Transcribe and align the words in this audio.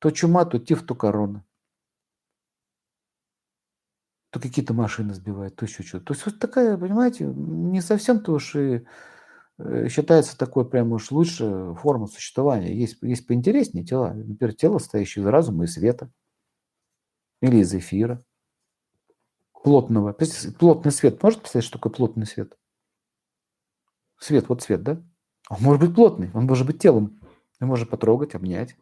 То 0.00 0.10
чума, 0.10 0.46
то 0.46 0.58
тиф, 0.58 0.84
то 0.84 0.94
корона. 0.94 1.44
То 4.30 4.40
какие-то 4.40 4.72
машины 4.72 5.12
сбивают, 5.12 5.56
то 5.56 5.66
еще 5.66 5.82
что-то. 5.82 6.06
То 6.06 6.14
есть 6.14 6.24
вот 6.24 6.38
такая, 6.38 6.78
понимаете, 6.78 7.26
не 7.26 7.82
совсем-то 7.82 8.32
уж 8.32 8.56
и 8.56 8.86
э, 9.58 9.88
считается 9.88 10.38
такой 10.38 10.68
прям 10.68 10.92
уж 10.92 11.10
лучше 11.10 11.74
форма 11.74 12.06
существования. 12.06 12.74
Есть, 12.74 13.02
есть 13.02 13.26
поинтереснее 13.26 13.84
тела. 13.84 14.14
Например, 14.14 14.54
тело, 14.54 14.78
стоящее 14.78 15.22
из 15.22 15.28
разума 15.28 15.64
и 15.64 15.66
света. 15.66 16.10
Или 17.42 17.58
из 17.58 17.74
эфира. 17.74 18.24
Плотного. 19.52 20.16
Плотный 20.58 20.92
свет. 20.92 21.22
Можете 21.22 21.42
представить, 21.42 21.66
что 21.66 21.78
такое 21.78 21.92
плотный 21.92 22.26
свет? 22.26 22.56
Свет, 24.18 24.48
вот 24.48 24.62
свет, 24.62 24.82
да? 24.82 25.02
Он 25.50 25.58
может 25.60 25.82
быть 25.82 25.94
плотный, 25.94 26.30
он 26.32 26.46
может 26.46 26.66
быть 26.66 26.80
телом. 26.80 27.20
Он 27.60 27.68
может 27.68 27.90
потрогать, 27.90 28.34
обнять, 28.34 28.76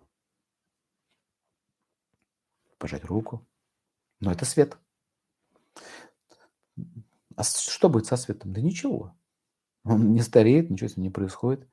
пожать 2.78 3.04
руку. 3.04 3.46
Но 4.20 4.32
это 4.32 4.44
свет. 4.44 4.76
А 7.36 7.44
что 7.44 7.88
будет 7.88 8.06
со 8.06 8.16
светом? 8.16 8.52
Да 8.52 8.60
ничего. 8.60 9.14
Он 9.84 10.12
не 10.12 10.22
стареет, 10.22 10.70
ничего 10.70 10.88
с 10.88 10.96
ним 10.96 11.04
не 11.04 11.10
происходит. 11.10 11.66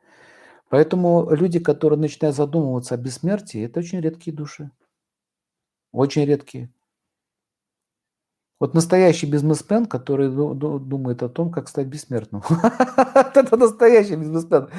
Поэтому 0.69 1.29
люди, 1.31 1.59
которые 1.59 1.99
начинают 1.99 2.35
задумываться 2.35 2.95
о 2.95 2.97
бессмертии, 2.97 3.63
это 3.63 3.79
очень 3.79 3.99
редкие 3.99 4.35
души. 4.35 4.71
Очень 5.91 6.25
редкие. 6.25 6.71
Вот 8.65 8.73
настоящий 8.73 9.27
бизнесмен, 9.27 9.85
который 9.85 10.27
думает 10.27 11.21
о 11.21 11.29
том, 11.29 11.51
как 11.51 11.67
стать 11.67 11.85
бессмертным. 11.85 12.41
Это 13.13 13.57
настоящий 13.57 14.15
бизнесмен. 14.15 14.69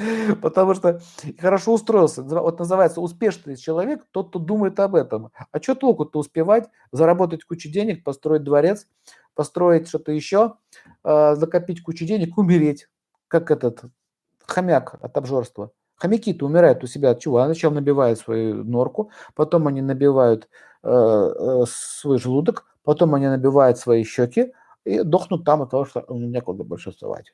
Потому 0.41 0.75
что 0.75 0.99
хорошо 1.39 1.75
устроился. 1.75 2.21
Вот 2.21 2.59
называется 2.59 2.99
успешный 2.99 3.55
человек, 3.55 4.03
тот, 4.11 4.27
кто 4.27 4.39
думает 4.39 4.77
об 4.81 4.93
этом. 4.95 5.31
А 5.53 5.61
что 5.61 5.73
толку-то 5.73 6.19
успевать, 6.19 6.67
заработать 6.91 7.45
кучу 7.45 7.69
денег, 7.69 8.03
построить 8.03 8.43
дворец, 8.43 8.87
построить 9.35 9.87
что-то 9.87 10.11
еще, 10.11 10.55
а, 11.05 11.35
закопить 11.35 11.81
кучу 11.81 12.03
денег, 12.03 12.37
умереть. 12.37 12.89
Как 13.29 13.51
этот 13.51 13.83
хомяк 14.45 14.95
от 14.99 15.15
обжорства. 15.15 15.71
Хомяки-то 15.95 16.45
умирают 16.45 16.83
у 16.83 16.87
себя 16.87 17.11
от 17.11 17.21
чего? 17.21 17.37
Они 17.37 17.53
сначала 17.53 17.75
набивают 17.75 18.19
свою 18.19 18.65
норку, 18.65 19.11
потом 19.33 19.67
они 19.67 19.81
набивают 19.81 20.49
э, 20.83 20.89
э, 20.89 21.63
свой 21.69 22.19
желудок, 22.19 22.65
потом 22.87 23.15
они 23.15 23.27
набивают 23.27 23.77
свои 23.77 24.05
щеки 24.05 24.53
и 24.85 25.03
дохнут 25.03 25.43
там 25.43 25.61
от 25.61 25.71
того, 25.71 25.83
что 25.83 26.05
некуда 26.09 26.63
больше 26.63 26.91
вставать. 26.91 27.33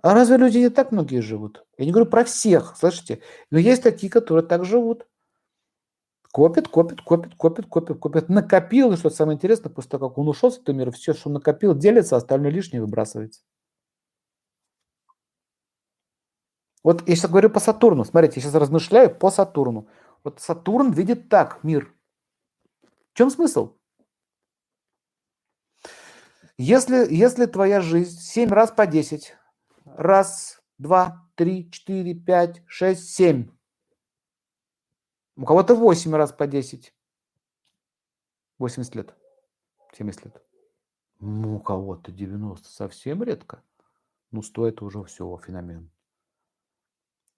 А 0.00 0.14
разве 0.14 0.36
люди 0.36 0.58
не 0.58 0.68
так 0.68 0.92
многие 0.92 1.18
живут? 1.18 1.66
Я 1.76 1.86
не 1.86 1.90
говорю 1.90 2.08
про 2.08 2.22
всех, 2.22 2.76
слышите? 2.76 3.20
Но 3.50 3.58
есть 3.58 3.82
такие, 3.82 4.12
которые 4.12 4.46
так 4.46 4.64
живут. 4.64 5.08
Копит, 6.30 6.68
копит, 6.68 7.00
копит, 7.02 7.34
копит, 7.34 7.66
копит, 7.66 7.98
копит. 7.98 8.28
Накопил, 8.28 8.92
и 8.92 8.96
что 8.96 9.10
самое 9.10 9.34
интересное, 9.34 9.70
после 9.70 9.90
того, 9.90 10.08
как 10.08 10.18
он 10.18 10.28
ушел 10.28 10.52
с 10.52 10.58
этого 10.58 10.76
мира, 10.76 10.92
все, 10.92 11.12
что 11.12 11.28
накопил, 11.28 11.74
делится, 11.74 12.14
остальное 12.14 12.52
лишнее 12.52 12.80
выбрасывается. 12.80 13.40
Вот 16.84 17.08
я 17.08 17.16
сейчас 17.16 17.28
говорю 17.28 17.50
по 17.50 17.58
Сатурну. 17.58 18.04
Смотрите, 18.04 18.34
я 18.36 18.42
сейчас 18.42 18.54
размышляю 18.54 19.12
по 19.12 19.32
Сатурну. 19.32 19.88
Вот 20.22 20.38
Сатурн 20.38 20.92
видит 20.92 21.28
так 21.28 21.64
мир. 21.64 21.92
В 23.14 23.16
чем 23.16 23.30
смысл? 23.30 23.78
Если, 26.58 27.14
если 27.14 27.46
твоя 27.46 27.80
жизнь 27.80 28.18
7 28.18 28.48
раз 28.50 28.72
по 28.72 28.88
10, 28.88 29.36
раз, 29.84 30.60
два, 30.78 31.30
три, 31.36 31.70
четыре, 31.70 32.14
пять, 32.14 32.64
шесть, 32.66 33.08
семь, 33.14 33.52
у 35.36 35.44
кого-то 35.44 35.76
8 35.76 36.12
раз 36.16 36.32
по 36.32 36.48
10, 36.48 36.92
80 38.58 38.94
лет, 38.96 39.14
70 39.92 40.24
лет. 40.24 40.42
Ну, 41.20 41.56
у 41.56 41.60
кого-то 41.60 42.10
90, 42.10 42.68
совсем 42.68 43.22
редко. 43.22 43.62
Ну, 44.32 44.42
стоит 44.42 44.82
уже 44.82 45.04
все, 45.04 45.38
феномен. 45.38 45.88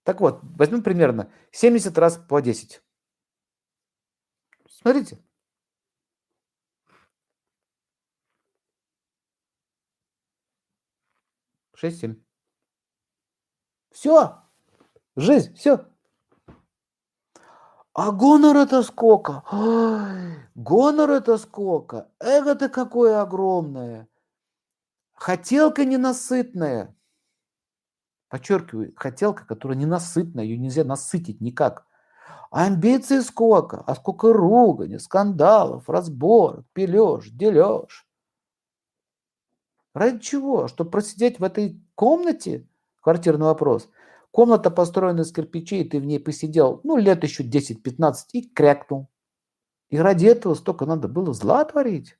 Так 0.04 0.22
вот, 0.22 0.40
возьмем 0.42 0.82
примерно 0.82 1.30
70 1.50 1.98
раз 1.98 2.16
по 2.16 2.40
10. 2.40 2.82
Смотрите, 4.68 5.18
шесть, 11.76 12.00
семь. 12.00 12.16
Все. 13.92 14.42
Жизнь, 15.14 15.54
все. 15.54 15.86
А 17.94 18.10
гонор 18.10 18.56
это 18.56 18.82
сколько? 18.82 19.42
Ой, 19.50 20.38
гонор 20.54 21.10
это 21.10 21.38
сколько? 21.38 22.10
Эго-то 22.20 22.68
какое 22.68 23.22
огромное. 23.22 24.08
Хотелка 25.14 25.86
ненасытная. 25.86 26.94
Подчеркиваю, 28.28 28.92
хотелка, 28.96 29.46
которая 29.46 29.78
ненасытная, 29.78 30.44
ее 30.44 30.58
нельзя 30.58 30.84
насытить 30.84 31.40
никак. 31.40 31.86
А 32.50 32.66
амбиции 32.66 33.20
сколько? 33.20 33.82
А 33.86 33.94
сколько 33.94 34.32
ругани, 34.32 34.98
скандалов, 34.98 35.88
разборок, 35.88 36.66
пилеж, 36.74 37.30
дележ. 37.30 38.06
Ради 39.96 40.18
чего? 40.18 40.68
Чтобы 40.68 40.90
просидеть 40.90 41.38
в 41.38 41.42
этой 41.42 41.82
комнате? 41.94 42.68
Квартирный 43.00 43.46
вопрос. 43.46 43.88
Комната 44.30 44.70
построена 44.70 45.22
из 45.22 45.32
кирпичей, 45.32 45.88
ты 45.88 45.98
в 45.98 46.04
ней 46.04 46.20
посидел, 46.20 46.82
ну, 46.84 46.98
лет 46.98 47.24
еще 47.24 47.42
10-15 47.42 48.14
и 48.34 48.46
крякнул. 48.46 49.08
И 49.88 49.96
ради 49.96 50.26
этого 50.26 50.52
столько 50.52 50.84
надо 50.84 51.08
было 51.08 51.32
зла 51.32 51.64
творить. 51.64 52.18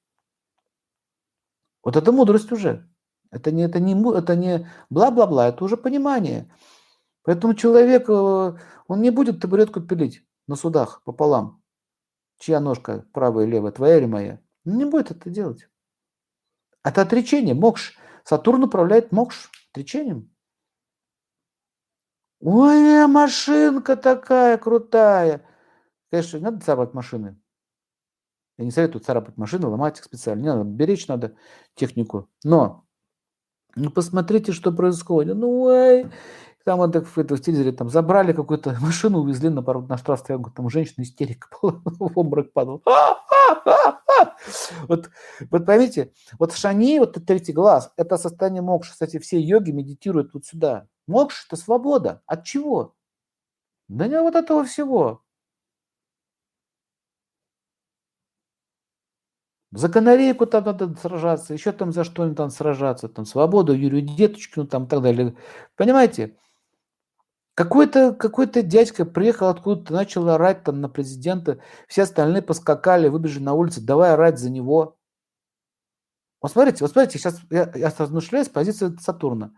Вот 1.85 1.97
это 1.97 2.13
мудрость 2.13 2.51
уже. 2.51 2.89
Это 3.31 3.51
не, 3.51 3.65
это 3.65 3.79
не, 3.79 3.93
это 4.17 4.37
не 4.37 4.71
бла-бла-бла, 4.89 5.49
это 5.49 5.63
уже 5.63 5.77
понимание. 5.77 6.51
Поэтому 7.25 7.53
человек, 7.53 8.09
э, 8.09 8.55
он 8.89 9.03
не 9.03 9.11
будет 9.11 9.43
табуретку 9.43 9.83
пилить 9.83 10.25
на 10.47 10.57
судах 10.57 11.03
пополам. 11.05 11.63
Чья 12.39 12.59
ножка, 12.59 13.05
правая 13.13 13.45
или 13.45 13.57
левая, 13.57 13.73
твоя 13.73 13.99
или 13.99 14.07
моя. 14.07 14.41
Он 14.65 14.79
не 14.79 14.87
будет 14.87 15.11
это 15.11 15.29
делать. 15.29 15.69
Это 16.87 17.03
отречение, 17.03 17.53
мокш. 17.53 17.99
Сатурн 18.23 18.63
управляет 18.63 19.11
мокш, 19.11 19.51
отречением. 19.73 20.33
Ой, 22.39 23.09
машинка 23.09 23.97
такая 23.97 24.57
крутая. 24.57 25.45
Конечно, 26.13 26.37
не 26.37 26.45
надо 26.45 26.65
царапать 26.65 26.95
машины. 26.95 27.41
Я 28.57 28.65
не 28.65 28.71
советую 28.71 29.03
царапать 29.03 29.37
машины, 29.37 29.67
ломать 29.67 29.99
их 29.99 30.05
специально. 30.05 30.41
Не 30.41 30.47
надо, 30.47 30.63
беречь 30.63 31.09
надо 31.09 31.35
технику. 31.75 32.31
Но, 32.45 32.87
ну 33.75 33.91
посмотрите, 33.91 34.53
что 34.53 34.71
происходит. 34.71 35.37
Ну, 35.37 35.63
ой, 35.63 36.09
там 36.67 36.81
в, 36.81 37.19
это, 37.19 37.37
в 37.37 37.41
телевизоре 37.41 37.71
там 37.71 37.89
забрали 37.89 38.33
какую-то 38.33 38.77
машину, 38.81 39.21
увезли 39.21 39.51
на, 39.51 39.63
на 39.63 39.97
штрафстоянку, 39.97 40.51
там 40.51 40.69
женщина 40.69 41.05
истерика 41.05 41.49
была, 41.63 41.81
в 41.85 42.19
обморок 42.19 42.53
падал. 42.53 42.83
Вот, 44.89 45.11
вот 45.51 45.67
поймите, 45.67 46.13
вот 46.39 46.53
шани, 46.53 46.99
вот 46.99 47.11
этот 47.11 47.27
третий 47.27 47.53
глаз, 47.53 47.93
это 47.97 48.17
состояние 48.17 48.63
мокши. 48.63 48.93
Кстати, 48.93 49.19
все 49.19 49.41
йоги 49.41 49.71
медитируют 49.73 50.33
вот 50.35 50.45
сюда. 50.45 50.87
Мокш– 51.07 51.47
это 51.49 51.57
свобода. 51.57 52.23
От 52.27 52.45
чего? 52.45 52.95
Да 53.89 54.07
не 54.07 54.21
вот 54.21 54.35
этого 54.37 54.65
всего. 54.65 55.23
За 59.73 59.89
канарейку 59.89 60.47
там 60.47 60.65
надо 60.65 60.95
сражаться, 60.97 61.53
еще 61.55 61.73
там 61.73 61.93
за 61.93 62.05
что-нибудь 62.05 62.37
там 62.37 62.51
сражаться, 62.51 63.09
там 63.09 63.25
свободу, 63.25 63.73
Юрию 63.73 64.03
Деточкину 64.03 64.67
там 64.67 64.85
и 64.85 64.89
так 64.89 65.03
далее. 65.03 65.37
Понимаете? 65.77 66.37
Какой-то 67.57 68.13
какой 68.13 68.49
дядька 68.49 69.07
приехал 69.07 69.49
откуда-то, 69.49 69.91
начал 69.95 70.29
орать 70.29 70.63
там 70.63 70.83
на 70.83 70.91
президента, 70.91 71.59
все 71.89 72.03
остальные 72.03 72.43
поскакали, 72.43 73.09
выбежали 73.09 73.45
на 73.45 73.55
улицу, 73.55 73.81
давай 73.81 74.13
орать 74.13 74.39
за 74.39 74.51
него. 74.51 74.99
Вот 76.43 76.53
смотрите, 76.53 76.85
вот 76.85 76.93
смотрите, 76.93 77.19
сейчас 77.19 77.41
я, 77.49 77.73
я 77.75 77.91
размышляю 77.97 78.45
с 78.45 78.51
позиции 78.51 78.95
Сатурна. 79.01 79.55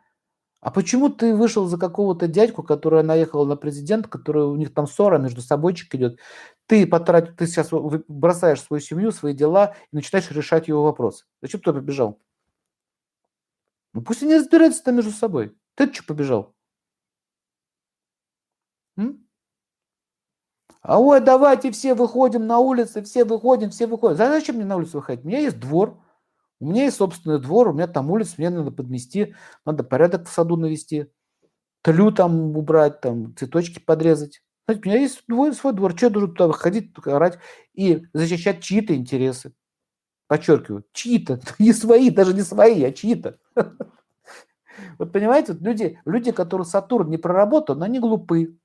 А 0.61 0.71
почему 0.71 1.09
ты 1.09 1.35
вышел 1.35 1.67
за 1.67 1.77
какого-то 1.77 2.29
дядьку, 2.29 2.63
который 2.63 3.03
наехал 3.03 3.45
на 3.47 3.57
президента, 3.57 4.09
который 4.09 4.45
у 4.45 4.55
них 4.55 4.73
там 4.73 4.87
ссора 4.87 5.19
между 5.19 5.41
собойчик 5.41 5.93
идет? 5.97 6.21
Ты 6.67 6.87
потратил, 6.87 7.35
ты 7.35 7.49
сейчас 7.49 7.71
бросаешь 8.07 8.63
свою 8.63 8.81
семью, 8.81 9.11
свои 9.11 9.35
дела 9.35 9.75
и 9.91 9.97
начинаешь 9.97 10.31
решать 10.31 10.69
его 10.69 10.85
вопрос. 10.85 11.27
Зачем 11.43 11.61
ты 11.63 11.73
побежал? 11.73 12.21
Ну 13.93 14.03
пусть 14.03 14.23
они 14.23 14.37
разбираются 14.37 14.85
там 14.85 14.95
между 14.95 15.11
собой. 15.11 15.57
Ты 15.75 15.93
что 15.93 16.05
побежал? 16.05 16.55
А 20.83 21.01
ой, 21.01 21.21
давайте 21.21 21.71
все 21.71 21.95
выходим 21.95 22.47
на 22.47 22.59
улицы, 22.59 23.03
все 23.03 23.25
выходим, 23.25 23.71
все 23.71 23.87
выходим. 23.87 24.17
Зачем 24.17 24.57
мне 24.57 24.65
на 24.65 24.77
улицу 24.77 24.99
выходить? 24.99 25.25
У 25.25 25.29
меня 25.29 25.41
есть 25.41 25.59
двор, 25.59 25.99
у 26.61 26.67
меня 26.67 26.85
есть 26.85 26.97
собственный 26.97 27.41
двор, 27.41 27.69
у 27.69 27.73
меня 27.73 27.87
там 27.87 28.11
улица, 28.11 28.35
мне 28.39 28.51
надо 28.51 28.71
подмести, 28.71 29.35
надо 29.65 29.85
порядок 29.85 30.29
в 30.29 30.33
саду 30.33 30.57
навести, 30.57 31.07
тлю 31.83 32.13
там 32.13 32.57
убрать, 32.57 33.01
там 33.01 33.35
цветочки 33.37 33.81
подрезать. 33.81 34.43
Знаете, 34.67 34.83
у 34.85 34.91
меня 34.91 35.01
есть 35.01 35.25
свой, 35.25 35.53
свой 35.55 35.73
двор, 35.73 35.97
что 35.97 36.07
я 36.07 36.11
должен 36.11 36.33
туда 36.33 36.49
выходить, 36.49 36.93
орать 37.07 37.39
и 37.75 38.05
защищать 38.13 38.63
чьи-то 38.63 38.95
интересы? 38.95 39.55
Подчеркиваю, 40.29 40.85
чьи-то, 40.93 41.41
не 41.59 41.73
свои, 41.73 42.11
даже 42.11 42.35
не 42.35 42.43
свои, 42.43 42.83
а 42.85 42.93
чьи-то. 42.93 43.39
Вот 44.99 45.13
понимаете, 45.13 45.57
люди, 45.61 46.01
люди, 46.05 46.31
которые 46.31 46.65
Сатурн 46.65 47.11
не 47.11 47.17
проработал, 47.17 47.75
но 47.75 47.85
они 47.85 47.99
глупы. 47.99 48.57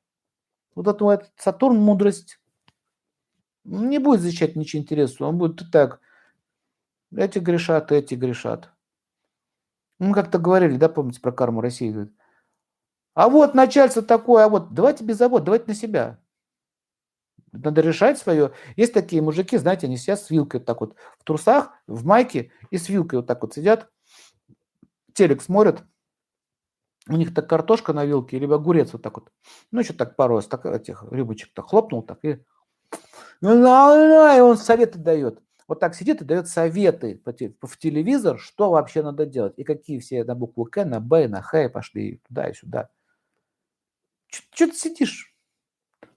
Вот 0.76 0.88
это 0.88 1.04
вот 1.04 1.32
Сатурн 1.38 1.78
мудрость. 1.78 2.40
Не 3.64 4.00
будет 4.00 4.22
защищать 4.22 4.56
ничего 4.56 4.82
интересного, 4.82 5.30
он 5.30 5.38
будет 5.38 5.72
так. 5.72 6.00
Эти 7.16 7.40
грешат, 7.40 7.92
эти 7.92 8.16
грешат. 8.16 8.70
Мы 10.00 10.14
как-то 10.14 10.40
говорили, 10.40 10.76
да, 10.78 10.90
помните 10.90 11.22
про 11.22 11.32
карму 11.32 11.62
России? 11.62 11.92
Говорит, 11.92 12.14
а 13.14 13.30
вот 13.30 13.54
начальство 13.54 14.02
такое, 14.02 14.46
а 14.46 14.50
вот 14.50 14.74
давайте 14.74 15.04
без 15.04 15.18
завод, 15.18 15.44
давайте 15.44 15.66
на 15.68 15.76
себя. 15.76 16.20
Надо 17.52 17.82
решать 17.82 18.18
свое. 18.18 18.52
Есть 18.76 18.94
такие 18.94 19.22
мужики, 19.22 19.58
знаете, 19.58 19.86
они 19.86 19.98
сидят 19.98 20.20
с 20.20 20.32
вилкой 20.32 20.60
вот 20.60 20.66
так 20.66 20.82
вот 20.82 20.96
в 21.20 21.24
трусах, 21.24 21.72
в 21.86 22.04
майке 22.04 22.52
и 22.72 22.78
с 22.78 22.90
вилкой 22.90 23.20
вот 23.20 23.28
так 23.28 23.44
вот 23.44 23.54
сидят, 23.54 23.92
телек 25.14 25.42
смотрят, 25.44 25.84
у 27.10 27.16
них 27.16 27.34
так 27.34 27.50
картошка 27.50 27.94
на 27.94 28.06
вилке, 28.06 28.40
либо 28.40 28.56
огурец 28.56 28.94
вот 28.94 29.02
так 29.02 29.18
вот. 29.18 29.32
Ну, 29.72 29.80
еще 29.82 29.94
так 29.94 30.16
пару 30.16 30.42
так, 30.42 30.66
этих 30.66 31.04
рыбочек 31.04 31.54
так 31.54 31.66
хлопнул 31.66 32.02
так 32.02 32.20
и... 32.24 32.44
И 33.42 33.46
он 33.46 34.58
советы 34.58 35.00
дает. 35.00 35.42
Вот 35.68 35.80
так 35.80 35.96
сидит 35.96 36.22
и 36.22 36.26
дает 36.26 36.48
советы 36.48 37.22
в 37.62 37.78
телевизор, 37.78 38.40
что 38.40 38.70
вообще 38.72 39.02
надо 39.02 39.26
делать. 39.26 39.54
И 39.58 39.64
какие 39.64 40.00
все 40.00 40.24
на 40.24 40.36
букву 40.36 40.66
К, 40.66 40.86
на 40.86 41.00
Б, 41.00 41.28
на 41.28 41.42
Х 41.42 41.70
пошли 41.70 42.22
туда 42.28 42.50
и 42.50 42.54
сюда. 42.54 42.90
Что 44.28 44.68
ты 44.68 44.76
сидишь? 44.76 45.36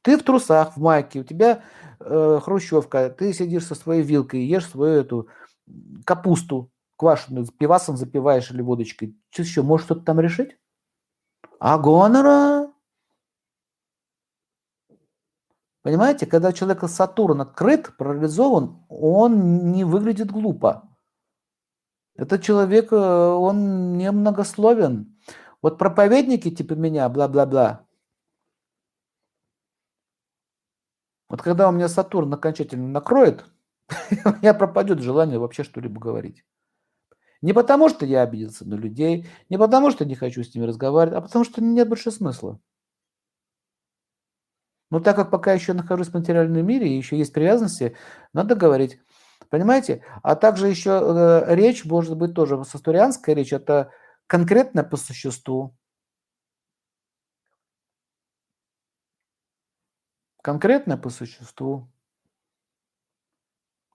Ты 0.02 0.16
в 0.16 0.22
трусах, 0.22 0.76
в 0.76 0.80
майке, 0.80 1.20
у 1.20 1.24
тебя 1.24 1.64
э, 1.98 2.40
хрущевка, 2.42 3.10
ты 3.10 3.32
сидишь 3.32 3.66
со 3.66 3.74
своей 3.74 4.02
вилкой, 4.02 4.44
ешь 4.44 4.66
свою 4.66 5.00
эту 5.00 5.28
капусту 6.04 6.70
квашеную, 6.96 7.46
пивасом 7.46 7.96
запиваешь 7.96 8.50
или 8.50 8.62
водочкой. 8.62 9.16
Что 9.30 9.42
еще, 9.42 9.62
можешь 9.62 9.86
что-то 9.86 10.02
там 10.02 10.20
решить? 10.20 10.56
А 11.58 11.78
гонора? 11.78 12.72
Понимаете, 15.82 16.26
когда 16.26 16.52
человек 16.52 16.82
Сатурн 16.88 17.40
открыт, 17.42 17.96
парализован, 17.96 18.84
он 18.88 19.70
не 19.70 19.84
выглядит 19.84 20.32
глупо. 20.32 20.88
Этот 22.16 22.42
человек, 22.42 22.92
э, 22.92 22.96
он 22.96 23.96
не 23.96 24.10
многословен. 24.10 25.16
Вот 25.62 25.78
проповедники 25.78 26.50
типа 26.50 26.72
меня, 26.72 27.08
бла-бла-бла. 27.08 27.86
Вот 31.28 31.42
когда 31.42 31.68
у 31.68 31.72
меня 31.72 31.88
Сатурн 31.88 32.34
окончательно 32.34 32.88
накроет, 32.88 33.44
у 34.24 34.30
меня 34.40 34.54
пропадет 34.54 35.00
желание 35.00 35.38
вообще 35.38 35.62
что-либо 35.62 36.00
говорить. 36.00 36.44
Не 37.42 37.52
потому, 37.52 37.88
что 37.88 38.06
я 38.06 38.22
обиделся 38.22 38.66
на 38.66 38.74
людей, 38.74 39.26
не 39.48 39.58
потому, 39.58 39.90
что 39.90 40.04
не 40.04 40.14
хочу 40.14 40.42
с 40.42 40.54
ними 40.54 40.64
разговаривать, 40.64 41.18
а 41.18 41.20
потому, 41.20 41.44
что 41.44 41.62
нет 41.62 41.88
больше 41.88 42.10
смысла. 42.10 42.58
Но 44.90 45.00
так 45.00 45.16
как 45.16 45.30
пока 45.30 45.52
еще 45.52 45.72
нахожусь 45.72 46.08
в 46.08 46.14
материальном 46.14 46.64
мире 46.64 46.88
и 46.88 46.96
еще 46.96 47.18
есть 47.18 47.32
привязанности, 47.32 47.96
надо 48.32 48.54
говорить. 48.54 48.98
Понимаете? 49.50 50.04
А 50.22 50.36
также 50.36 50.68
еще 50.68 50.90
э, 50.90 51.54
речь 51.54 51.84
может 51.84 52.16
быть 52.16 52.34
тоже 52.34 52.62
састурианская 52.64 53.34
речь, 53.34 53.52
это 53.52 53.90
конкретно 54.26 54.84
по 54.84 54.96
существу. 54.96 55.76
Конкретно 60.42 60.96
по 60.96 61.10
существу. 61.10 61.88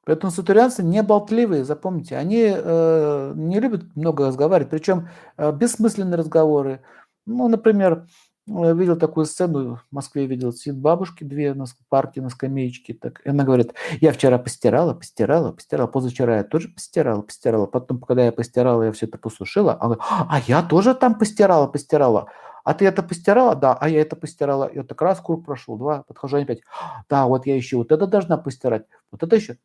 Поэтому 0.06 0.32
сатурианцы 0.32 0.84
не 0.84 1.04
болтливые, 1.04 1.64
запомните. 1.64 2.18
Они 2.18 2.52
э, 2.52 3.34
не 3.36 3.60
любят 3.60 3.96
много 3.96 4.28
разговаривать, 4.28 4.72
причем 4.72 5.10
э, 5.38 5.52
бессмысленные 5.52 6.18
разговоры. 6.18 6.82
Ну, 7.28 7.48
например, 7.48 8.08
э, 8.48 8.74
видел 8.74 8.98
такую 8.98 9.28
сцену, 9.28 9.76
в 9.76 9.96
Москве 9.96 10.26
видел, 10.26 10.54
сидят 10.54 10.80
бабушки 10.80 11.24
две 11.24 11.54
на 11.54 11.66
парке, 11.88 12.20
на 12.22 12.30
скамеечке. 12.30 12.96
Так. 12.96 13.22
И 13.26 13.30
она 13.30 13.44
говорит, 13.44 13.76
я 14.00 14.12
вчера 14.12 14.40
постирала, 14.40 14.96
постирала, 14.96 15.52
постирала, 15.52 15.88
позавчера 15.88 16.38
я 16.38 16.44
тоже 16.44 16.70
постирала, 16.70 17.22
постирала. 17.22 17.68
Потом, 17.68 18.00
когда 18.00 18.26
я 18.26 18.32
постирала, 18.32 18.84
я 18.84 18.92
все 18.92 19.06
это 19.06 19.20
посушила. 19.20 19.78
Она 19.80 19.96
говорит, 19.96 20.04
а 20.10 20.40
я 20.48 20.64
тоже 20.64 20.96
там 20.96 21.14
постирала, 21.20 21.68
постирала. 21.68 22.28
А 22.64 22.74
ты 22.74 22.86
это 22.86 23.04
постирала? 23.04 23.56
Да, 23.56 23.78
а 23.80 23.88
я 23.88 24.02
это 24.02 24.16
постирала. 24.16 24.72
Вот 24.74 24.88
так 24.88 25.02
раз 25.02 25.20
круг 25.20 25.46
прошел, 25.46 25.78
два, 25.78 26.04
подхожу, 26.04 26.38
опять. 26.38 26.62
Да, 27.08 27.28
вот 27.28 27.46
я 27.46 27.56
еще 27.56 27.78
вот 27.78 27.92
это 27.92 28.08
должна 28.08 28.38
постирать, 28.38 28.86
вот 29.12 29.22
это 29.22 29.36
еще. 29.36 29.58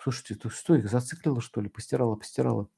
Слушайте, 0.00 0.36
ты 0.36 0.48
что, 0.48 0.74
их 0.76 0.88
зациклила, 0.88 1.40
что 1.40 1.60
ли? 1.60 1.68
Постирала, 1.68 2.14
постирала. 2.14 2.68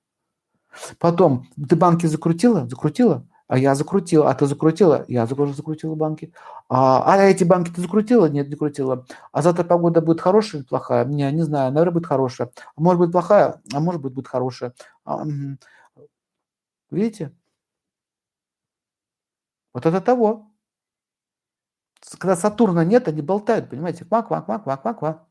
Потом, 0.99 1.46
ты 1.69 1.76
банки 1.76 2.06
закрутила? 2.06 2.69
Закрутила? 2.69 3.26
А 3.46 3.58
я 3.58 3.75
закрутила. 3.75 4.31
А 4.31 4.34
ты 4.34 4.46
закрутила? 4.46 5.05
Я 5.08 5.26
тоже 5.26 5.55
закрутила 5.55 5.94
банки. 5.96 6.32
А, 6.69 7.02
а 7.05 7.22
эти 7.25 7.44
банки 7.44 7.70
ты 7.70 7.82
закрутила? 7.82 8.26
Нет, 8.26 8.49
не 8.49 8.56
крутила. 8.56 9.06
А 9.32 9.43
завтра 9.43 9.64
погода 9.64 10.00
будет 10.00 10.20
хорошая 10.20 10.62
или 10.62 10.69
плохая? 10.69 11.05
Не, 11.05 11.31
не 11.32 11.43
знаю, 11.43 11.72
наверное, 11.72 11.94
будет 11.94 12.06
хорошая. 12.06 12.52
А 12.76 12.81
может 12.81 13.00
быть 13.00 13.12
плохая? 13.12 13.61
А 13.73 13.81
может 13.81 14.00
быть 14.00 14.14
будет 14.14 14.28
хорошая. 14.28 14.73
А, 15.05 15.25
видите? 16.90 17.34
Вот 19.75 19.84
это 19.84 20.00
того. 20.00 20.50
Когда 22.19 22.37
Сатурна 22.37 22.84
нет, 22.84 23.08
они 23.08 23.20
болтают, 23.20 23.69
понимаете? 23.70 24.05
Квак, 24.05 25.29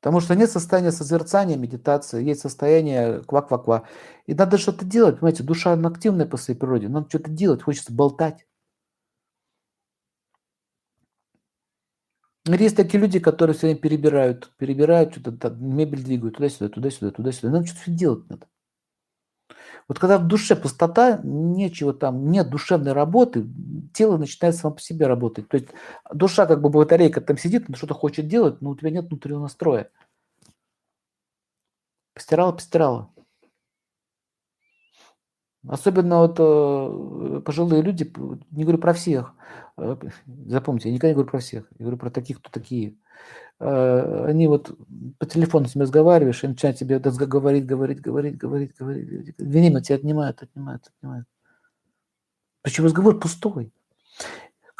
Потому 0.00 0.20
что 0.20 0.34
нет 0.34 0.50
состояния 0.50 0.92
созерцания, 0.92 1.56
медитации, 1.56 2.24
есть 2.24 2.40
состояние 2.40 3.22
ква-ква-ква. 3.22 3.86
И 4.26 4.34
надо 4.34 4.56
что-то 4.56 4.84
делать, 4.86 5.20
понимаете, 5.20 5.42
душа 5.42 5.74
активная 5.74 6.26
по 6.26 6.38
своей 6.38 6.58
природе, 6.58 6.88
надо 6.88 7.08
что-то 7.08 7.30
делать, 7.30 7.62
хочется 7.62 7.92
болтать. 7.92 8.46
Есть 12.46 12.76
такие 12.76 13.00
люди, 13.00 13.18
которые 13.20 13.54
все 13.54 13.66
время 13.66 13.80
перебирают, 13.80 14.52
перебирают, 14.56 15.12
что-то 15.12 15.50
мебель 15.50 16.02
двигают 16.02 16.36
туда-сюда, 16.36 16.70
туда-сюда, 16.70 17.10
туда-сюда. 17.10 17.50
Надо 17.50 17.66
что-то 17.66 17.90
делать 17.90 18.28
надо. 18.30 18.46
Вот 19.90 19.98
когда 19.98 20.18
в 20.18 20.26
душе 20.28 20.54
пустота, 20.54 21.18
нечего 21.24 21.92
там, 21.92 22.30
нет 22.30 22.48
душевной 22.48 22.92
работы, 22.92 23.44
тело 23.92 24.18
начинает 24.18 24.54
само 24.54 24.74
по 24.74 24.80
себе 24.80 25.08
работать. 25.08 25.48
То 25.48 25.56
есть 25.56 25.70
душа 26.14 26.46
как 26.46 26.60
бы 26.60 26.68
батарейка 26.68 27.20
там 27.20 27.36
сидит, 27.36 27.64
что-то 27.74 27.94
хочет 27.94 28.28
делать, 28.28 28.60
но 28.60 28.70
у 28.70 28.76
тебя 28.76 28.90
нет 28.90 29.08
внутреннего 29.08 29.40
настроя. 29.40 29.90
Постирала, 32.14 32.52
постирала. 32.52 33.10
Особенно 35.68 36.20
вот 36.20 36.36
э, 36.38 37.40
пожилые 37.44 37.82
люди, 37.82 38.10
не 38.50 38.62
говорю 38.62 38.78
про 38.78 38.94
всех, 38.94 39.34
э, 39.76 39.96
запомните, 40.46 40.88
я 40.88 40.94
никогда 40.94 41.08
не 41.08 41.14
говорю 41.14 41.30
про 41.30 41.40
всех, 41.40 41.64
я 41.78 41.84
говорю 41.84 41.98
про 41.98 42.10
таких, 42.10 42.38
кто 42.40 42.50
такие. 42.50 42.96
Э, 43.58 44.24
они 44.26 44.48
вот 44.48 44.74
по 45.18 45.26
телефону 45.26 45.66
с 45.66 45.74
ними 45.74 45.82
разговариваешь, 45.82 46.42
и 46.42 46.48
начинают 46.48 46.78
тебе 46.78 46.98
говорить, 46.98 47.66
говорить, 47.66 48.00
говорить, 48.00 48.38
говорить, 48.38 48.74
говорить. 48.74 49.34
Время 49.38 49.82
тебя 49.82 49.96
отнимают, 49.96 50.42
отнимают, 50.42 50.90
отнимают. 50.96 51.26
Причем 52.62 52.84
разговор 52.84 53.18
пустой. 53.18 53.70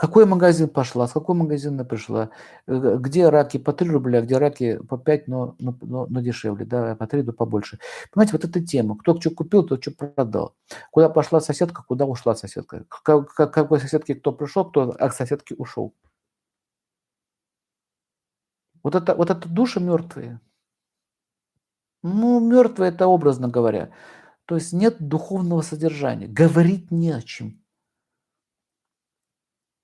Какой 0.00 0.24
магазин 0.24 0.70
пошла, 0.70 1.06
с 1.06 1.12
какой 1.12 1.34
магазин 1.34 1.74
она 1.74 1.84
пришла, 1.84 2.30
э, 2.66 2.96
где 2.98 3.28
раки 3.28 3.58
по 3.58 3.74
3 3.74 3.90
рубля, 3.90 4.22
где 4.22 4.38
раки 4.38 4.78
по 4.78 4.96
5, 4.96 5.28
но, 5.28 5.56
но, 5.58 5.76
но, 5.82 6.06
но 6.08 6.20
дешевле, 6.22 6.64
да, 6.64 6.96
по 6.96 7.06
3, 7.06 7.22
но 7.22 7.34
побольше. 7.34 7.78
Понимаете, 8.10 8.32
вот 8.32 8.44
эта 8.46 8.64
тема, 8.64 8.96
кто 8.96 9.20
что 9.20 9.30
купил, 9.30 9.62
кто 9.62 9.78
что 9.78 9.90
продал. 9.90 10.54
Куда 10.90 11.10
пошла 11.10 11.42
соседка, 11.42 11.84
куда 11.86 12.06
ушла 12.06 12.34
соседка. 12.34 12.86
К 12.88 13.26
какой 13.46 13.78
соседке 13.78 14.14
кто 14.14 14.32
пришел, 14.32 14.64
кто 14.64 14.92
к 14.92 15.12
соседке 15.12 15.54
ушел. 15.54 15.92
Вот 18.82 18.94
это, 18.94 19.14
вот 19.14 19.28
это 19.28 19.46
души 19.50 19.80
мертвые. 19.80 20.40
Ну, 22.02 22.40
мертвые 22.40 22.90
это 22.90 23.06
образно 23.06 23.48
говоря. 23.48 23.90
То 24.46 24.54
есть 24.54 24.72
нет 24.72 24.96
духовного 24.98 25.60
содержания. 25.60 26.26
Говорить 26.26 26.90
не 26.90 27.10
о 27.10 27.20
чем. 27.20 27.59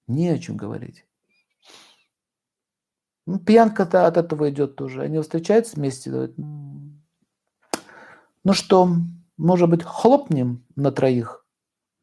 Не 0.07 0.31
о 0.31 0.39
чем 0.39 0.57
говорить. 0.57 1.05
Ну, 3.27 3.41
пьянка-то 3.41 4.07
от 4.07 4.17
этого 4.17 4.51
идет 4.51 4.77
тоже. 4.77 5.03
Они 5.03 5.19
встречаются 5.21 5.77
вместе. 5.77 6.11
Говорят, 6.11 6.33
ну 8.45 8.53
что, 8.53 8.89
может 9.37 9.69
быть, 9.69 9.83
хлопнем 9.83 10.65
на 10.77 10.93
троих? 10.93 11.45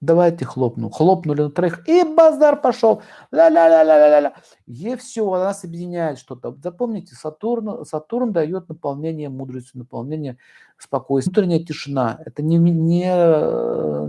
Давайте 0.02 0.44
хлопну. 0.44 0.90
Хлопнули 0.90 1.44
на 1.44 1.50
троих, 1.50 1.88
и 1.88 2.04
базар 2.04 2.60
пошел. 2.60 3.02
Ля-ля-ля-ля-ля-ля. 3.32 4.34
И 4.66 4.98
все, 4.98 5.32
нас 5.32 5.64
объединяет 5.64 6.20
что-то. 6.20 6.58
Запомните, 6.62 7.16
Сатурн, 7.16 7.86
Сатурн 7.86 8.34
дает 8.34 8.68
наполнение 8.68 9.30
мудростью, 9.30 9.80
наполнение 9.80 10.38
спокойствием. 10.78 11.34
Внутренняя 11.34 11.66
тишина. 11.66 12.20
Это 12.26 12.44
не, 12.44 12.58
не, 12.58 13.06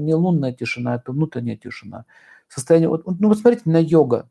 не 0.01 0.15
лунная 0.15 0.53
тишина, 0.53 0.97
это 0.97 1.13
внутренняя 1.13 1.57
тишина. 1.57 2.07
Состояние, 2.55 2.89
вот, 2.89 3.05
ну, 3.05 3.29
посмотрите 3.29 3.69
на 3.69 3.79
йога. 3.79 4.31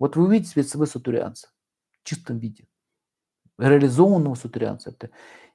Вот 0.00 0.16
вы 0.16 0.24
увидите 0.24 0.54
перед 0.54 0.68
собой 0.68 0.88
сатурианца 0.88 1.46
в 1.92 2.02
чистом 2.02 2.40
виде, 2.40 2.66
реализованного 3.56 4.34
сатурианца. 4.34 4.90
Это 4.90 5.10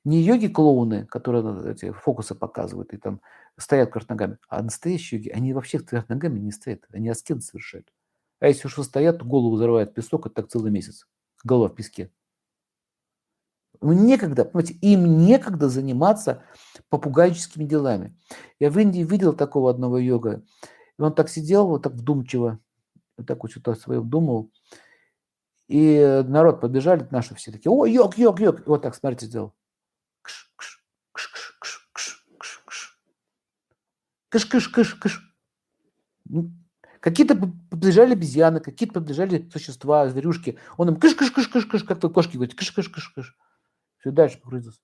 не 0.06 0.22
йоги-клоуны, 0.22 1.06
которые 1.06 1.70
эти 1.70 1.92
фокусы 1.92 2.34
показывают 2.34 2.94
и 2.94 2.98
там 2.98 3.20
стоят 3.58 3.92
кверх 3.92 4.08
ногами, 4.08 4.38
а 4.48 4.64
настоящие 4.64 5.20
йоги, 5.20 5.30
они 5.32 5.52
вообще 5.52 5.80
кверх 5.80 6.08
ногами 6.08 6.40
не 6.40 6.54
стоят, 6.54 6.86
они 6.94 7.10
аскезы 7.10 7.42
совершают. 7.42 7.92
А 8.40 8.48
если 8.48 8.70
уж 8.70 8.82
стоят, 8.86 9.20
то 9.20 9.26
голову 9.26 9.56
взрывает 9.56 9.94
песок, 9.94 10.28
это 10.28 10.36
так 10.36 10.50
целый 10.50 10.72
месяц. 10.72 11.08
Голова 11.44 11.68
в 11.68 11.76
песке. 11.76 12.10
Им 13.82 14.06
некогда, 14.06 14.46
понимаете, 14.46 14.76
им 14.76 15.26
некогда 15.26 15.68
заниматься 15.68 16.46
попугайческими 16.88 17.66
делами. 17.66 18.18
Я 18.60 18.72
в 18.72 18.80
Индии 18.80 19.02
видел 19.04 19.34
такого 19.34 19.70
одного 19.70 19.98
йога, 19.98 20.46
и 20.98 21.02
он 21.02 21.14
так 21.14 21.30
сидел, 21.30 21.68
вот 21.68 21.84
так 21.84 21.94
вдумчиво, 21.94 22.60
вот 23.18 23.28
так 23.28 23.42
вот 23.42 23.52
что-то 23.52 23.76
свое 23.76 24.00
вдумал, 24.00 24.52
и 25.68 26.24
народ 26.26 26.62
побежали, 26.62 27.08
наши 27.12 27.36
все 27.36 27.52
такие, 27.52 27.72
о, 27.72 27.86
йог, 27.86 28.18
йог, 28.18 28.40
йог, 28.40 28.62
и 28.62 28.64
вот 28.70 28.82
так, 28.82 28.96
смотрите, 28.96 29.26
сделал. 29.26 29.54
Кш, 30.22 30.52
кш, 30.56 30.84
кш, 31.12 31.28
кш, 31.34 31.50
кш, 31.60 31.90
кш, 31.94 32.26
кш, 32.40 32.64
кш. 32.66 33.00
Кыш, 34.30 34.46
кыш, 34.46 34.68
кыш, 34.70 34.96
кыш. 34.96 35.36
Какие-то 37.00 37.36
подбежали 37.36 38.14
обезьяны, 38.14 38.60
какие-то 38.60 38.96
подбежали 38.96 39.50
существа, 39.52 40.10
зверюшки. 40.10 40.58
Он 40.78 40.90
им 40.90 40.96
кыш-кыш-кыш-кыш-кыш, 40.96 41.84
как-то 41.84 42.10
кошки 42.10 42.38
говорят, 42.38 42.56
кыш-кыш-кыш-кыш. 42.56 43.36
Все 44.00 44.12
дальше 44.12 44.40
погрузился. 44.42 44.80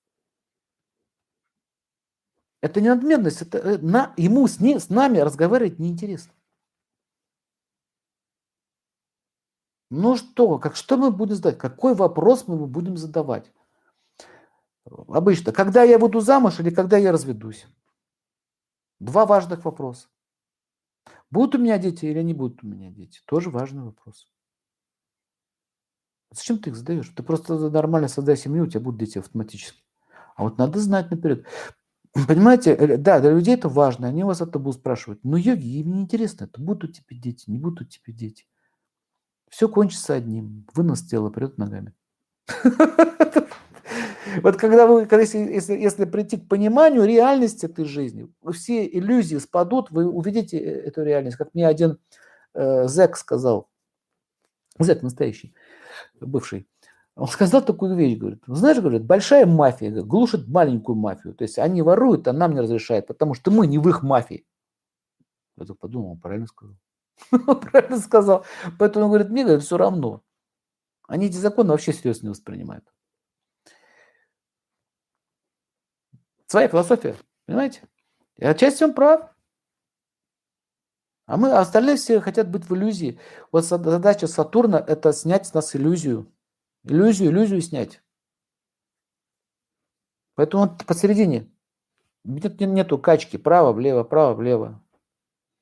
Это 2.64 2.80
не 2.80 2.88
надменность, 2.88 3.42
это 3.42 3.58
э, 3.58 3.76
на, 3.76 4.14
ему 4.16 4.48
с, 4.48 4.58
не, 4.58 4.80
с 4.80 4.88
нами 4.88 5.18
разговаривать 5.18 5.78
неинтересно. 5.78 6.32
Ну 9.90 10.16
что, 10.16 10.58
как, 10.58 10.74
что 10.74 10.96
мы 10.96 11.10
будем 11.10 11.34
задать? 11.34 11.58
Какой 11.58 11.94
вопрос 11.94 12.48
мы 12.48 12.66
будем 12.66 12.96
задавать? 12.96 13.52
Обычно, 14.86 15.52
когда 15.52 15.82
я 15.82 15.98
буду 15.98 16.20
замуж 16.20 16.58
или 16.58 16.70
когда 16.70 16.96
я 16.96 17.12
разведусь? 17.12 17.66
Два 18.98 19.26
важных 19.26 19.66
вопроса. 19.66 20.08
Будут 21.30 21.56
у 21.56 21.62
меня 21.62 21.76
дети 21.76 22.06
или 22.06 22.22
не 22.22 22.32
будут 22.32 22.64
у 22.64 22.66
меня 22.66 22.90
дети? 22.90 23.20
Тоже 23.26 23.50
важный 23.50 23.82
вопрос. 23.82 24.26
Зачем 26.30 26.56
ты 26.56 26.70
их 26.70 26.76
задаешь? 26.76 27.10
Ты 27.10 27.22
просто 27.22 27.58
нормально 27.68 28.08
создай 28.08 28.38
семью, 28.38 28.64
у 28.64 28.66
тебя 28.68 28.80
будут 28.80 29.00
дети 29.00 29.18
автоматически. 29.18 29.82
А 30.34 30.44
вот 30.44 30.56
надо 30.56 30.78
знать 30.78 31.10
наперед. 31.10 31.46
Понимаете, 32.14 32.74
э, 32.74 32.96
да, 32.96 33.20
для 33.20 33.32
людей 33.32 33.54
это 33.54 33.68
важно, 33.68 34.06
они 34.06 34.22
вас 34.22 34.40
это 34.40 34.58
будут 34.58 34.80
спрашивать. 34.80 35.18
Но 35.24 35.36
йоги, 35.36 35.80
им 35.80 35.92
не 35.92 36.02
интересно, 36.02 36.44
это 36.44 36.60
будут 36.60 36.90
у 36.90 36.92
тебя 36.92 37.18
дети, 37.18 37.50
не 37.50 37.58
будут 37.58 37.82
у 37.82 37.84
тебя 37.84 38.12
дети. 38.12 38.46
Все 39.50 39.68
кончится 39.68 40.14
одним. 40.14 40.66
Вынос 40.74 41.02
тела 41.02 41.30
придет 41.30 41.58
ногами. 41.58 41.92
Вот 44.42 44.56
когда 44.56 44.86
вы, 44.86 45.06
если, 45.12 45.38
если, 45.38 45.74
если 45.74 46.04
прийти 46.06 46.38
к 46.38 46.48
пониманию 46.48 47.04
реальности 47.04 47.66
этой 47.66 47.84
жизни, 47.84 48.28
все 48.52 48.84
иллюзии 48.86 49.36
спадут, 49.36 49.90
вы 49.90 50.08
увидите 50.08 50.58
э, 50.58 50.80
эту 50.86 51.04
реальность. 51.04 51.36
Как 51.36 51.54
мне 51.54 51.68
один 51.68 51.98
э, 52.54 52.88
зэк 52.88 53.16
сказал, 53.16 53.68
зэк 54.78 55.02
настоящий, 55.02 55.54
бывший, 56.20 56.66
он 57.16 57.28
сказал 57.28 57.64
такую 57.64 57.94
вещь, 57.94 58.18
говорит, 58.18 58.42
знаешь, 58.46 58.80
говорит, 58.80 59.04
большая 59.04 59.46
мафия 59.46 60.02
глушит 60.02 60.48
маленькую 60.48 60.96
мафию. 60.96 61.34
То 61.34 61.42
есть 61.42 61.58
они 61.58 61.80
воруют, 61.80 62.26
а 62.26 62.32
нам 62.32 62.54
не 62.54 62.60
разрешают, 62.60 63.06
потому 63.06 63.34
что 63.34 63.52
мы 63.52 63.68
не 63.68 63.78
в 63.78 63.88
их 63.88 64.02
мафии. 64.02 64.44
Я 65.56 65.64
так 65.64 65.78
подумал, 65.78 66.18
правильно 66.18 66.48
сказал. 66.48 66.76
правильно 67.70 67.98
сказал. 67.98 68.44
Поэтому 68.78 69.04
он 69.04 69.10
говорит, 69.12 69.30
мне 69.30 69.44
говорит, 69.44 69.62
все 69.62 69.76
равно. 69.76 70.22
Они 71.06 71.26
эти 71.26 71.36
законы 71.36 71.70
вообще 71.70 71.92
серьезно 71.92 72.26
не 72.26 72.30
воспринимают. 72.30 72.84
Своя 76.46 76.66
философия, 76.66 77.16
понимаете? 77.46 77.82
И 78.36 78.44
отчасти 78.44 78.82
он 78.82 78.92
прав. 78.92 79.30
А 81.26 81.36
мы, 81.36 81.52
а 81.52 81.60
остальные 81.60 81.96
все 81.96 82.20
хотят 82.20 82.50
быть 82.50 82.68
в 82.68 82.74
иллюзии. 82.74 83.20
Вот 83.52 83.64
задача 83.64 84.26
Сатурна– 84.26 84.84
это 84.86 85.12
снять 85.12 85.46
с 85.46 85.54
нас 85.54 85.74
иллюзию. 85.76 86.33
Иллюзию, 86.84 87.30
иллюзию 87.30 87.62
снять. 87.62 88.02
Поэтому 90.34 90.64
он 90.64 90.76
посередине. 90.76 91.50
Нет, 92.24 92.60
нету 92.60 92.98
качки. 92.98 93.38
Право, 93.38 93.72
влево, 93.72 94.04
право, 94.04 94.34
влево. 94.34 94.83